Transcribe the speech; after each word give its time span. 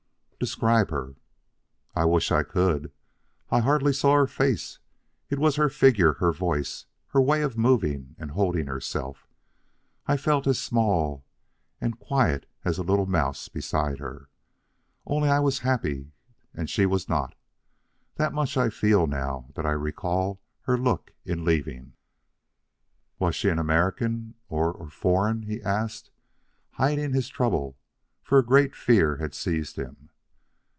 "Describe 0.43 0.89
her." 0.89 1.13
"I 1.95 2.03
wish 2.05 2.31
I 2.31 2.41
could; 2.41 2.91
I 3.51 3.59
hardly 3.59 3.93
saw 3.93 4.15
her 4.15 4.25
face; 4.25 4.79
it 5.29 5.37
was 5.37 5.55
her 5.55 5.69
figure, 5.69 6.13
her 6.13 6.31
voice, 6.33 6.87
her 7.09 7.21
way 7.21 7.43
of 7.43 7.59
moving 7.59 8.15
and 8.17 8.31
holding 8.31 8.65
herself. 8.65 9.27
I 10.07 10.17
felt 10.17 10.47
as 10.47 10.59
small 10.59 11.23
and 11.79 11.99
quiet 11.99 12.47
as 12.65 12.79
a 12.79 12.83
little 12.83 13.05
mouse 13.05 13.49
beside 13.49 13.99
her. 13.99 14.29
Only 15.05 15.29
I 15.29 15.37
was 15.39 15.59
happy 15.59 16.11
and 16.55 16.67
she 16.71 16.87
was 16.87 17.07
not. 17.07 17.35
That 18.15 18.33
much 18.33 18.57
I 18.57 18.71
feel 18.71 19.05
now 19.05 19.51
that 19.53 19.67
I 19.67 19.73
recall 19.73 20.41
her 20.61 20.75
look 20.75 21.13
in 21.23 21.45
leaving." 21.45 21.93
"Was 23.19 23.35
she 23.35 23.49
American 23.49 24.33
or 24.49 24.71
or 24.73 24.89
foreign?" 24.89 25.43
he 25.43 25.61
asked, 25.61 26.09
hiding 26.71 27.13
his 27.13 27.27
trouble, 27.29 27.77
for 28.23 28.39
a 28.39 28.43
great 28.43 28.75
fear 28.75 29.17
had 29.17 29.35
seized 29.35 29.75
him. 29.75 30.07